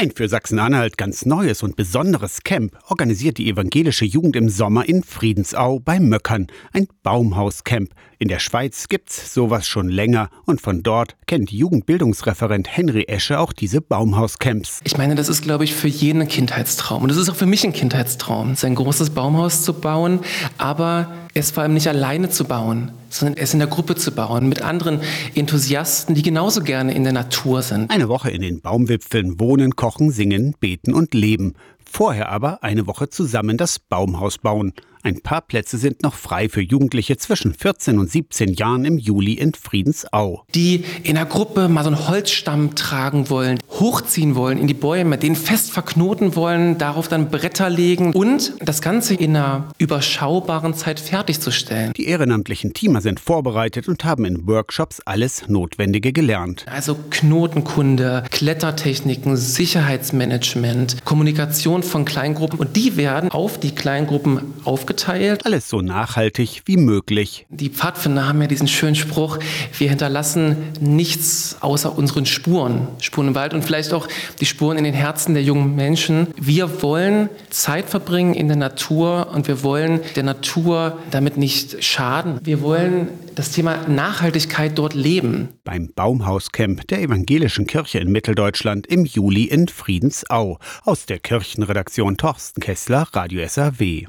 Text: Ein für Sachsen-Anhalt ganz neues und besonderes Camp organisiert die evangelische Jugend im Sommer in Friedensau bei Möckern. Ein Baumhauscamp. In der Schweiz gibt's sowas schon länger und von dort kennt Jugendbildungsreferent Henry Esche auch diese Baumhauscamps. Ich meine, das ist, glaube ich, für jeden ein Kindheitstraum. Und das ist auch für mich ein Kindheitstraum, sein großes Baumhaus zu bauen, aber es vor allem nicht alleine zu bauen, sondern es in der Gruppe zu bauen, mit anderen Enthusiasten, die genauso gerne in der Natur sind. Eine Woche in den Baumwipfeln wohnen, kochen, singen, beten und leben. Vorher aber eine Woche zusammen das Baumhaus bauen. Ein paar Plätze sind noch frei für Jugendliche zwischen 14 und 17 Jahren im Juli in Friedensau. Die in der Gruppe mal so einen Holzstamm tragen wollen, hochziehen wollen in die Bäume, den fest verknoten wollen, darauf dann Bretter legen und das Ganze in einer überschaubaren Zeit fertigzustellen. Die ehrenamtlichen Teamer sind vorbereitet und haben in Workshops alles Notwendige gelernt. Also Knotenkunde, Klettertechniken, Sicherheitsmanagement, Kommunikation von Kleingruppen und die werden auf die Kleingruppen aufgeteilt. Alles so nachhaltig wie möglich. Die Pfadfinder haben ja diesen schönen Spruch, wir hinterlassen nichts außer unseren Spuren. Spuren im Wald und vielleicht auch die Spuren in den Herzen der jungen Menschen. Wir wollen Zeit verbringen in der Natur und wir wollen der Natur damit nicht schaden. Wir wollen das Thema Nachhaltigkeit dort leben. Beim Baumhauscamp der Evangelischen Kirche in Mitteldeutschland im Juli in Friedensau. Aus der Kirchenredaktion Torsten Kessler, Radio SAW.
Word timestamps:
Ein 0.00 0.12
für 0.12 0.28
Sachsen-Anhalt 0.28 0.96
ganz 0.96 1.26
neues 1.26 1.64
und 1.64 1.74
besonderes 1.74 2.44
Camp 2.44 2.78
organisiert 2.86 3.36
die 3.36 3.50
evangelische 3.50 4.04
Jugend 4.04 4.36
im 4.36 4.48
Sommer 4.48 4.88
in 4.88 5.02
Friedensau 5.02 5.80
bei 5.80 5.98
Möckern. 5.98 6.46
Ein 6.72 6.86
Baumhauscamp. 7.02 7.92
In 8.20 8.26
der 8.26 8.40
Schweiz 8.40 8.88
gibt's 8.88 9.32
sowas 9.32 9.68
schon 9.68 9.88
länger 9.88 10.28
und 10.44 10.60
von 10.60 10.82
dort 10.82 11.14
kennt 11.28 11.52
Jugendbildungsreferent 11.52 12.66
Henry 12.68 13.04
Esche 13.06 13.38
auch 13.38 13.52
diese 13.52 13.80
Baumhauscamps. 13.80 14.80
Ich 14.82 14.98
meine, 14.98 15.14
das 15.14 15.28
ist, 15.28 15.42
glaube 15.42 15.62
ich, 15.62 15.72
für 15.72 15.86
jeden 15.86 16.22
ein 16.22 16.28
Kindheitstraum. 16.28 17.02
Und 17.02 17.10
das 17.10 17.16
ist 17.16 17.30
auch 17.30 17.36
für 17.36 17.46
mich 17.46 17.64
ein 17.64 17.72
Kindheitstraum, 17.72 18.56
sein 18.56 18.74
großes 18.74 19.10
Baumhaus 19.10 19.62
zu 19.62 19.72
bauen, 19.72 20.18
aber 20.56 21.12
es 21.32 21.52
vor 21.52 21.62
allem 21.62 21.74
nicht 21.74 21.86
alleine 21.86 22.28
zu 22.28 22.44
bauen, 22.44 22.90
sondern 23.08 23.38
es 23.38 23.52
in 23.52 23.60
der 23.60 23.68
Gruppe 23.68 23.94
zu 23.94 24.10
bauen, 24.10 24.48
mit 24.48 24.62
anderen 24.62 25.00
Enthusiasten, 25.36 26.16
die 26.16 26.22
genauso 26.22 26.62
gerne 26.62 26.94
in 26.94 27.04
der 27.04 27.12
Natur 27.12 27.62
sind. 27.62 27.88
Eine 27.88 28.08
Woche 28.08 28.32
in 28.32 28.42
den 28.42 28.60
Baumwipfeln 28.60 29.38
wohnen, 29.38 29.76
kochen, 29.76 30.10
singen, 30.10 30.56
beten 30.58 30.92
und 30.92 31.14
leben. 31.14 31.54
Vorher 31.90 32.28
aber 32.28 32.62
eine 32.62 32.86
Woche 32.86 33.08
zusammen 33.08 33.56
das 33.56 33.78
Baumhaus 33.78 34.38
bauen. 34.38 34.74
Ein 35.02 35.20
paar 35.22 35.42
Plätze 35.42 35.78
sind 35.78 36.02
noch 36.02 36.14
frei 36.14 36.48
für 36.48 36.60
Jugendliche 36.60 37.16
zwischen 37.16 37.54
14 37.54 37.98
und 37.98 38.10
17 38.10 38.54
Jahren 38.54 38.84
im 38.84 38.98
Juli 38.98 39.34
in 39.34 39.54
Friedensau. 39.54 40.44
Die 40.54 40.84
in 41.02 41.14
der 41.14 41.24
Gruppe 41.24 41.68
mal 41.68 41.84
so 41.84 41.90
einen 41.90 42.08
Holzstamm 42.08 42.74
tragen 42.74 43.30
wollen, 43.30 43.58
hochziehen 43.70 44.34
wollen 44.34 44.58
in 44.58 44.66
die 44.66 44.74
Bäume, 44.74 45.16
den 45.16 45.36
fest 45.36 45.70
verknoten 45.70 46.34
wollen, 46.34 46.78
darauf 46.78 47.08
dann 47.08 47.30
Bretter 47.30 47.70
legen 47.70 48.12
und 48.12 48.54
das 48.60 48.82
Ganze 48.82 49.14
in 49.14 49.36
einer 49.36 49.68
überschaubaren 49.78 50.74
Zeit 50.74 50.98
fertigzustellen. 51.00 51.92
Die 51.96 52.06
ehrenamtlichen 52.06 52.74
Teamer 52.74 53.00
sind 53.00 53.20
vorbereitet 53.20 53.88
und 53.88 54.04
haben 54.04 54.24
in 54.24 54.46
Workshops 54.46 55.00
alles 55.04 55.48
Notwendige 55.48 56.12
gelernt. 56.12 56.66
Also 56.68 56.96
Knotenkunde, 57.10 58.24
Klettertechniken, 58.30 59.36
Sicherheitsmanagement, 59.36 61.04
Kommunikation 61.04 61.77
von 61.82 62.04
Kleingruppen 62.04 62.58
und 62.58 62.76
die 62.76 62.96
werden 62.96 63.30
auf 63.30 63.58
die 63.58 63.74
Kleingruppen 63.74 64.54
aufgeteilt. 64.64 65.44
Alles 65.44 65.68
so 65.68 65.80
nachhaltig 65.80 66.62
wie 66.66 66.76
möglich. 66.76 67.46
Die 67.50 67.70
Pfadfinder 67.70 68.28
haben 68.28 68.40
ja 68.40 68.46
diesen 68.46 68.68
schönen 68.68 68.94
Spruch, 68.94 69.38
wir 69.78 69.88
hinterlassen 69.88 70.56
nichts 70.80 71.56
außer 71.60 71.96
unseren 71.96 72.26
Spuren. 72.26 72.88
Spuren 73.00 73.28
im 73.28 73.34
Wald 73.34 73.54
und 73.54 73.64
vielleicht 73.64 73.92
auch 73.92 74.08
die 74.40 74.46
Spuren 74.46 74.78
in 74.78 74.84
den 74.84 74.94
Herzen 74.94 75.34
der 75.34 75.42
jungen 75.42 75.74
Menschen. 75.74 76.28
Wir 76.36 76.82
wollen 76.82 77.28
Zeit 77.50 77.88
verbringen 77.88 78.34
in 78.34 78.48
der 78.48 78.56
Natur 78.56 79.28
und 79.34 79.48
wir 79.48 79.62
wollen 79.62 80.00
der 80.16 80.22
Natur 80.22 80.98
damit 81.10 81.36
nicht 81.36 81.82
schaden. 81.82 82.40
Wir 82.42 82.60
wollen 82.62 83.08
das 83.38 83.52
Thema 83.52 83.86
Nachhaltigkeit 83.88 84.76
dort 84.76 84.94
leben. 84.94 85.50
Beim 85.62 85.92
Baumhauscamp 85.94 86.88
der 86.88 87.00
Evangelischen 87.02 87.68
Kirche 87.68 88.00
in 88.00 88.10
Mitteldeutschland 88.10 88.86
im 88.88 89.04
Juli 89.04 89.44
in 89.44 89.68
Friedensau. 89.68 90.58
Aus 90.84 91.06
der 91.06 91.20
Kirchenredaktion 91.20 92.16
Torsten 92.16 92.60
Kessler, 92.60 93.06
Radio 93.12 93.46
SAW. 93.46 94.06